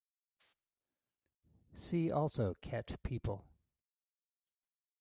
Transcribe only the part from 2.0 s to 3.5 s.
also Ket people.